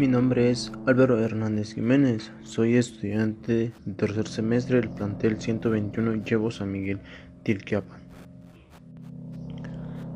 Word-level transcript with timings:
Mi 0.00 0.08
nombre 0.08 0.50
es 0.50 0.72
Álvaro 0.86 1.20
Hernández 1.20 1.74
Jiménez, 1.74 2.32
soy 2.42 2.76
estudiante 2.76 3.74
de 3.84 3.92
tercer 3.92 4.28
semestre 4.28 4.80
del 4.80 4.88
plantel 4.88 5.38
121 5.38 6.24
Llevo 6.24 6.50
San 6.50 6.72
Miguel, 6.72 7.00
Tilquiapan. 7.42 8.00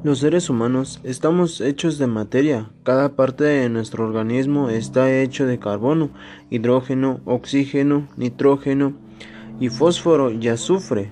Los 0.02 0.20
seres 0.20 0.48
humanos 0.48 1.00
estamos 1.04 1.60
hechos 1.60 1.98
de 1.98 2.06
materia, 2.06 2.70
cada 2.82 3.10
parte 3.10 3.44
de 3.44 3.68
nuestro 3.68 4.06
organismo 4.06 4.70
está 4.70 5.12
hecho 5.12 5.44
de 5.44 5.58
carbono, 5.58 6.08
hidrógeno, 6.48 7.20
oxígeno, 7.26 8.08
nitrógeno 8.16 8.94
y 9.60 9.68
fósforo 9.68 10.30
y 10.30 10.48
azufre. 10.48 11.10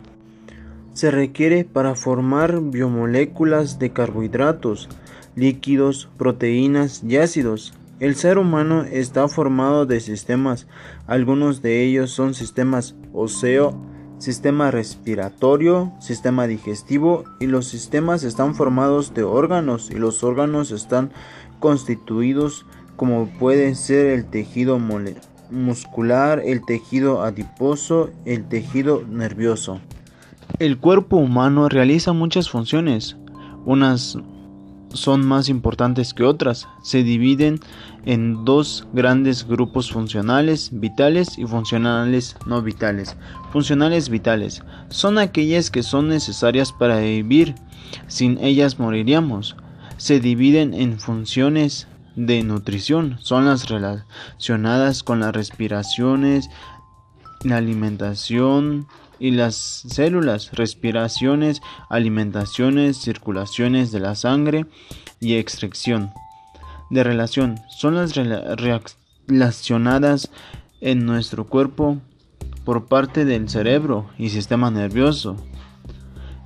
Se 0.94 1.10
requiere 1.10 1.66
para 1.66 1.94
formar 1.94 2.58
biomoléculas 2.62 3.78
de 3.78 3.92
carbohidratos, 3.92 4.88
líquidos, 5.36 6.08
proteínas 6.16 7.04
y 7.06 7.18
ácidos. 7.18 7.74
El 8.02 8.16
ser 8.16 8.36
humano 8.36 8.82
está 8.82 9.28
formado 9.28 9.86
de 9.86 10.00
sistemas, 10.00 10.66
algunos 11.06 11.62
de 11.62 11.84
ellos 11.84 12.10
son 12.10 12.34
sistemas 12.34 12.96
óseo, 13.12 13.80
sistema 14.18 14.72
respiratorio, 14.72 15.92
sistema 16.00 16.48
digestivo 16.48 17.22
y 17.38 17.46
los 17.46 17.68
sistemas 17.68 18.24
están 18.24 18.56
formados 18.56 19.14
de 19.14 19.22
órganos 19.22 19.88
y 19.88 20.00
los 20.00 20.24
órganos 20.24 20.72
están 20.72 21.12
constituidos 21.60 22.66
como 22.96 23.28
puede 23.38 23.76
ser 23.76 24.06
el 24.06 24.24
tejido 24.24 24.80
muscular, 25.52 26.42
el 26.44 26.64
tejido 26.64 27.22
adiposo, 27.22 28.10
el 28.24 28.48
tejido 28.48 29.04
nervioso. 29.08 29.78
El 30.58 30.76
cuerpo 30.78 31.18
humano 31.18 31.68
realiza 31.68 32.12
muchas 32.12 32.50
funciones, 32.50 33.16
unas 33.64 34.18
son 34.94 35.26
más 35.26 35.48
importantes 35.48 36.14
que 36.14 36.24
otras. 36.24 36.68
Se 36.82 37.02
dividen 37.02 37.60
en 38.04 38.44
dos 38.44 38.86
grandes 38.92 39.46
grupos 39.46 39.90
funcionales, 39.90 40.70
vitales 40.72 41.38
y 41.38 41.46
funcionales 41.46 42.36
no 42.46 42.62
vitales. 42.62 43.16
Funcionales 43.52 44.08
vitales 44.08 44.62
son 44.88 45.18
aquellas 45.18 45.70
que 45.70 45.82
son 45.82 46.08
necesarias 46.08 46.72
para 46.72 46.98
vivir. 46.98 47.54
Sin 48.06 48.38
ellas 48.38 48.78
moriríamos. 48.78 49.56
Se 49.96 50.20
dividen 50.20 50.74
en 50.74 50.98
funciones 50.98 51.86
de 52.16 52.42
nutrición. 52.42 53.18
Son 53.20 53.46
las 53.46 53.68
relacionadas 53.68 55.02
con 55.02 55.20
las 55.20 55.34
respiraciones, 55.34 56.48
la 57.44 57.56
alimentación, 57.56 58.86
y 59.22 59.30
las 59.30 59.54
células, 59.54 60.50
respiraciones, 60.50 61.62
alimentaciones, 61.88 62.96
circulaciones 62.96 63.92
de 63.92 64.00
la 64.00 64.16
sangre 64.16 64.66
y 65.20 65.36
extracción 65.36 66.10
de 66.90 67.04
relación. 67.04 67.60
Son 67.68 67.94
las 67.94 68.16
relacionadas 68.16 70.28
en 70.80 71.06
nuestro 71.06 71.46
cuerpo 71.46 71.98
por 72.64 72.86
parte 72.86 73.24
del 73.24 73.48
cerebro 73.48 74.10
y 74.18 74.30
sistema 74.30 74.72
nervioso. 74.72 75.36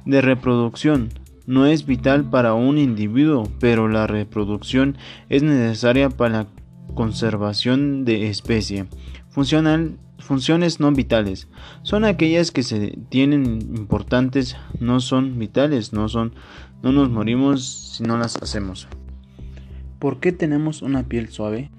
De 0.04 0.20
reproducción. 0.20 1.08
No 1.46 1.64
es 1.64 1.86
vital 1.86 2.28
para 2.28 2.52
un 2.52 2.76
individuo, 2.76 3.50
pero 3.58 3.88
la 3.88 4.06
reproducción 4.06 4.98
es 5.30 5.42
necesaria 5.42 6.10
para 6.10 6.42
la 6.42 6.46
conservación 6.94 8.04
de 8.04 8.28
especie. 8.28 8.84
Funcional 9.30 9.96
Funciones 10.26 10.80
no 10.80 10.90
vitales 10.90 11.46
son 11.82 12.04
aquellas 12.04 12.50
que 12.50 12.64
se 12.64 12.98
tienen 13.10 13.44
importantes, 13.60 14.56
no 14.80 14.98
son 14.98 15.38
vitales, 15.38 15.92
no 15.92 16.08
son 16.08 16.34
no 16.82 16.90
nos 16.90 17.10
morimos 17.10 17.94
si 17.94 18.02
no 18.02 18.18
las 18.18 18.34
hacemos. 18.42 18.88
¿Por 20.00 20.18
qué 20.18 20.32
tenemos 20.32 20.82
una 20.82 21.04
piel 21.04 21.28
suave? 21.28 21.70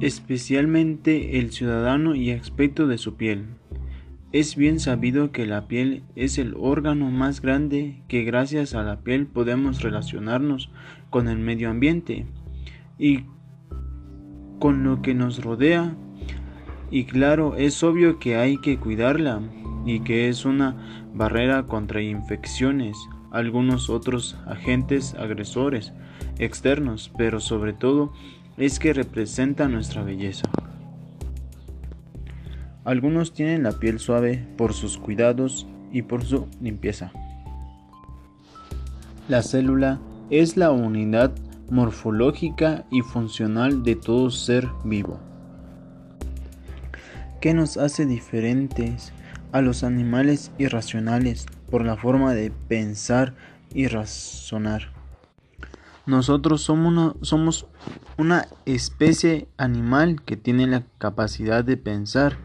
Especialmente 0.00 1.38
el 1.38 1.52
ciudadano 1.52 2.16
y 2.16 2.32
aspecto 2.32 2.88
de 2.88 2.98
su 2.98 3.14
piel. 3.14 3.44
Es 4.32 4.56
bien 4.56 4.80
sabido 4.80 5.30
que 5.30 5.46
la 5.46 5.68
piel 5.68 6.02
es 6.16 6.38
el 6.38 6.56
órgano 6.58 7.08
más 7.12 7.40
grande 7.40 8.02
que 8.08 8.24
gracias 8.24 8.74
a 8.74 8.82
la 8.82 8.98
piel 9.02 9.28
podemos 9.28 9.80
relacionarnos 9.80 10.70
con 11.08 11.28
el 11.28 11.38
medio 11.38 11.70
ambiente 11.70 12.26
y 12.98 13.26
con 14.58 14.82
lo 14.82 15.02
que 15.02 15.14
nos 15.14 15.44
rodea 15.44 15.94
y 16.92 17.04
claro, 17.04 17.56
es 17.56 17.82
obvio 17.82 18.18
que 18.18 18.36
hay 18.36 18.58
que 18.58 18.78
cuidarla 18.78 19.40
y 19.86 20.00
que 20.00 20.28
es 20.28 20.44
una 20.44 20.76
barrera 21.14 21.62
contra 21.62 22.02
infecciones, 22.02 22.98
algunos 23.30 23.88
otros 23.88 24.36
agentes 24.46 25.14
agresores 25.14 25.94
externos, 26.38 27.10
pero 27.16 27.40
sobre 27.40 27.72
todo 27.72 28.12
es 28.58 28.78
que 28.78 28.92
representa 28.92 29.68
nuestra 29.68 30.02
belleza. 30.02 30.44
Algunos 32.84 33.32
tienen 33.32 33.62
la 33.62 33.72
piel 33.72 33.98
suave 33.98 34.46
por 34.58 34.74
sus 34.74 34.98
cuidados 34.98 35.66
y 35.92 36.02
por 36.02 36.24
su 36.24 36.46
limpieza. 36.60 37.10
La 39.28 39.42
célula 39.42 39.98
es 40.28 40.58
la 40.58 40.72
unidad 40.72 41.32
morfológica 41.70 42.84
y 42.90 43.00
funcional 43.00 43.82
de 43.82 43.96
todo 43.96 44.30
ser 44.30 44.68
vivo. 44.84 45.31
¿Qué 47.42 47.54
nos 47.54 47.76
hace 47.76 48.06
diferentes 48.06 49.12
a 49.50 49.62
los 49.62 49.82
animales 49.82 50.52
irracionales 50.58 51.46
por 51.72 51.84
la 51.84 51.96
forma 51.96 52.34
de 52.34 52.52
pensar 52.52 53.34
y 53.74 53.88
razonar? 53.88 54.92
Nosotros 56.06 56.62
somos 56.62 56.92
una, 56.92 57.14
somos 57.22 57.66
una 58.16 58.46
especie 58.64 59.48
animal 59.56 60.22
que 60.22 60.36
tiene 60.36 60.68
la 60.68 60.84
capacidad 60.98 61.64
de 61.64 61.76
pensar. 61.76 62.36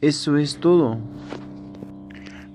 Eso 0.00 0.36
es 0.36 0.58
todo. 0.58 0.98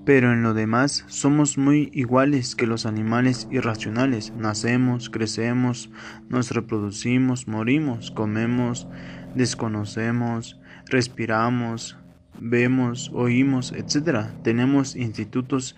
Pero 0.04 0.34
en 0.34 0.42
lo 0.42 0.52
demás 0.52 1.06
somos 1.08 1.56
muy 1.56 1.88
iguales 1.94 2.56
que 2.56 2.66
los 2.66 2.84
animales 2.84 3.48
irracionales. 3.50 4.34
Nacemos, 4.36 5.08
crecemos, 5.08 5.88
nos 6.28 6.50
reproducimos, 6.50 7.48
morimos, 7.48 8.10
comemos, 8.10 8.86
desconocemos, 9.34 10.60
respiramos, 10.86 11.96
vemos, 12.40 13.10
oímos, 13.14 13.72
etc. 13.72 14.26
Tenemos 14.42 14.96
institutos, 14.96 15.76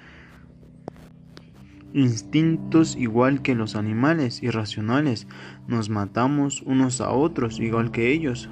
instintos 1.93 2.97
igual 2.97 3.43
que 3.43 3.55
los 3.55 3.77
animales 3.77 4.43
irracionales. 4.43 5.27
Nos 5.67 5.89
matamos 5.91 6.63
unos 6.63 7.01
a 7.01 7.11
otros 7.11 7.61
igual 7.61 7.91
que 7.91 8.13
ellos. 8.13 8.49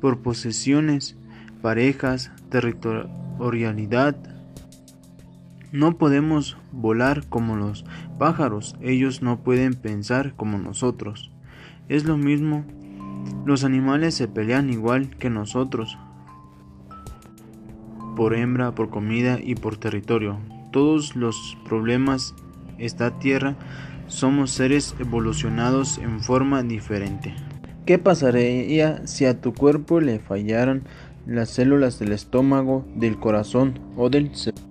Por 0.00 0.20
posesiones, 0.20 1.16
parejas, 1.62 2.32
territorialidad. 2.48 4.16
No 5.72 5.98
podemos 5.98 6.56
volar 6.72 7.24
como 7.28 7.54
los 7.54 7.84
pájaros, 8.18 8.76
ellos 8.80 9.22
no 9.22 9.44
pueden 9.44 9.74
pensar 9.74 10.34
como 10.34 10.58
nosotros. 10.58 11.30
Es 11.88 12.04
lo 12.04 12.16
mismo 12.16 12.64
los 13.44 13.64
animales 13.64 14.14
se 14.14 14.28
pelean 14.28 14.70
igual 14.70 15.10
que 15.16 15.30
nosotros, 15.30 15.98
por 18.16 18.34
hembra, 18.34 18.74
por 18.74 18.90
comida 18.90 19.38
y 19.42 19.54
por 19.54 19.76
territorio. 19.76 20.38
Todos 20.72 21.16
los 21.16 21.56
problemas 21.64 22.34
esta 22.78 23.18
tierra 23.18 23.56
somos 24.06 24.50
seres 24.50 24.94
evolucionados 24.98 25.98
en 25.98 26.20
forma 26.20 26.62
diferente. 26.62 27.34
¿Qué 27.86 27.98
pasaría 27.98 29.06
si 29.06 29.24
a 29.24 29.40
tu 29.40 29.54
cuerpo 29.54 30.00
le 30.00 30.18
fallaran 30.18 30.82
las 31.26 31.50
células 31.50 31.98
del 31.98 32.12
estómago, 32.12 32.86
del 32.94 33.18
corazón 33.18 33.80
o 33.96 34.10
del 34.10 34.34
cerebro? 34.34 34.62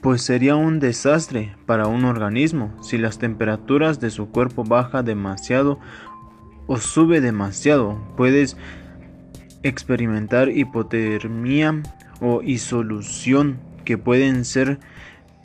Pues 0.00 0.22
sería 0.22 0.54
un 0.54 0.78
desastre 0.78 1.56
para 1.66 1.86
un 1.86 2.04
organismo 2.04 2.72
si 2.82 2.98
las 2.98 3.18
temperaturas 3.18 4.00
de 4.00 4.10
su 4.10 4.28
cuerpo 4.30 4.64
baja 4.64 5.02
demasiado 5.02 5.78
o 6.68 6.76
sube 6.76 7.20
demasiado, 7.20 7.98
puedes 8.16 8.56
experimentar 9.64 10.50
hipotermia 10.50 11.82
o 12.20 12.42
isolución 12.42 13.58
que 13.84 13.98
pueden 13.98 14.44
ser 14.44 14.78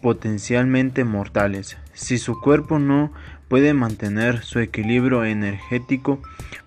potencialmente 0.01 1.05
mortales. 1.05 1.77
Si 1.93 2.17
su 2.17 2.39
cuerpo 2.39 2.77
no 2.77 3.11
puede 3.47 3.73
mantener 3.73 4.43
su 4.43 4.59
equilibrio 4.59 5.23
energético, 5.23 6.21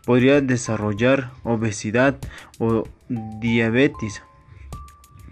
podría 0.05 0.41
desarrollar 0.41 1.31
obesidad 1.45 2.17
o 2.59 2.89
diabetes. 3.09 4.23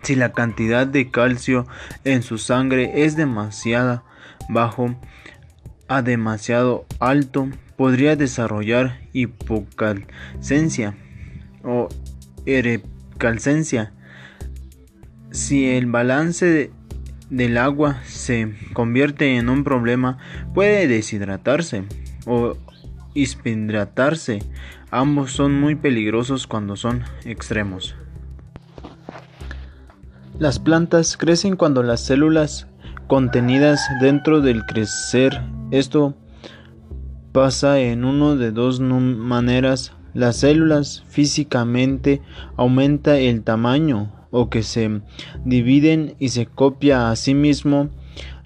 Si 0.02 0.16
la 0.16 0.32
cantidad 0.32 0.86
de 0.86 1.10
calcio 1.10 1.66
en 2.04 2.22
su 2.22 2.36
sangre 2.36 3.04
es 3.04 3.16
demasiada 3.16 4.04
bajo 4.50 4.94
a 5.88 6.02
demasiado 6.02 6.84
alto, 7.00 7.48
podría 7.76 8.16
desarrollar 8.16 9.00
hipocalcencia 9.12 10.96
o 11.62 11.88
erecalcencia. 12.46 13.92
Si 15.30 15.68
el 15.68 15.86
balance 15.86 16.70
del 17.30 17.58
agua 17.58 18.00
se 18.04 18.54
convierte 18.72 19.36
en 19.36 19.48
un 19.48 19.64
problema, 19.64 20.18
puede 20.54 20.86
deshidratarse 20.86 21.84
o 22.26 22.56
espindratarse. 23.14 24.40
Ambos 24.90 25.32
son 25.32 25.58
muy 25.60 25.74
peligrosos 25.74 26.46
cuando 26.46 26.76
son 26.76 27.02
extremos. 27.24 27.96
Las 30.38 30.58
plantas 30.58 31.16
crecen 31.16 31.56
cuando 31.56 31.82
las 31.82 32.04
células 32.04 32.66
contenidas 33.06 33.80
dentro 34.00 34.40
del 34.40 34.64
crecer. 34.64 35.40
Esto 35.70 36.16
pasa 37.34 37.80
en 37.80 38.04
uno 38.04 38.36
de 38.36 38.52
dos 38.52 38.78
maneras. 38.78 39.92
Las 40.14 40.36
células 40.36 41.02
físicamente 41.08 42.22
aumenta 42.56 43.18
el 43.18 43.42
tamaño 43.42 44.12
o 44.30 44.48
que 44.48 44.62
se 44.62 45.00
dividen 45.44 46.14
y 46.20 46.28
se 46.28 46.46
copia 46.46 47.10
a 47.10 47.16
sí 47.16 47.34
mismo 47.34 47.90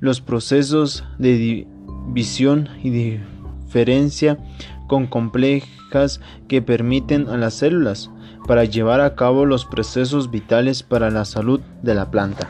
los 0.01 0.23
procesos 0.23 1.05
de 1.19 1.37
división 1.37 2.71
y 2.83 2.89
diferencia 2.89 4.39
con 4.87 5.07
complejas 5.07 6.23
que 6.49 6.63
permiten 6.63 7.29
a 7.29 7.37
las 7.37 7.53
células 7.53 8.11
para 8.47 8.65
llevar 8.65 9.03
a 9.03 9.15
cabo 9.15 9.45
los 9.45 9.67
procesos 9.67 10.31
vitales 10.31 10.83
para 10.83 11.11
la 11.11 11.27
salud 11.27 11.61
de 11.83 11.95
la 11.95 12.11
planta. 12.11 12.49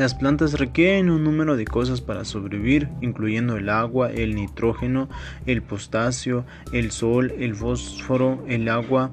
Las 0.00 0.14
plantas 0.14 0.58
requieren 0.58 1.10
un 1.10 1.24
número 1.24 1.58
de 1.58 1.66
cosas 1.66 2.00
para 2.00 2.24
sobrevivir, 2.24 2.88
incluyendo 3.02 3.58
el 3.58 3.68
agua, 3.68 4.10
el 4.10 4.34
nitrógeno, 4.34 5.10
el 5.44 5.60
potasio, 5.60 6.46
el 6.72 6.90
sol, 6.90 7.34
el 7.38 7.54
fósforo, 7.54 8.42
el 8.48 8.70
agua 8.70 9.10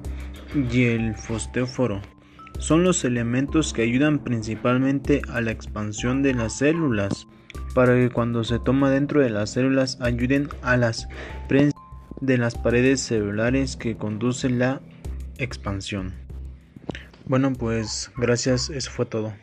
y 0.54 0.84
el 0.84 1.14
fosfóro. 1.14 2.00
Son 2.58 2.84
los 2.84 3.04
elementos 3.04 3.74
que 3.74 3.82
ayudan 3.82 4.20
principalmente 4.20 5.20
a 5.28 5.42
la 5.42 5.50
expansión 5.50 6.22
de 6.22 6.32
las 6.32 6.56
células, 6.56 7.26
para 7.74 7.94
que 7.94 8.08
cuando 8.08 8.42
se 8.42 8.58
toma 8.58 8.88
dentro 8.88 9.20
de 9.20 9.28
las 9.28 9.50
células 9.50 9.98
ayuden 10.00 10.48
a 10.62 10.78
las 10.78 11.06
de 12.22 12.38
las 12.38 12.54
paredes 12.54 13.02
celulares 13.02 13.76
que 13.76 13.98
conducen 13.98 14.58
la 14.58 14.80
expansión. 15.36 16.14
Bueno, 17.26 17.52
pues 17.52 18.10
gracias, 18.16 18.70
eso 18.70 18.90
fue 18.90 19.04
todo. 19.04 19.34